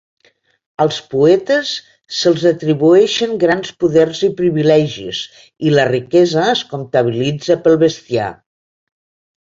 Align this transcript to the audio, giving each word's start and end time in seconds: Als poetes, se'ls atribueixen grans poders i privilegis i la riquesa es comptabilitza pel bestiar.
Als 0.85 0.95
poetes, 1.11 1.73
se'ls 2.21 2.45
atribueixen 2.53 3.37
grans 3.45 3.75
poders 3.85 4.25
i 4.31 4.33
privilegis 4.41 5.23
i 5.69 5.77
la 5.77 5.89
riquesa 5.93 6.51
es 6.59 6.69
comptabilitza 6.75 7.63
pel 7.69 7.83
bestiar. 7.89 8.37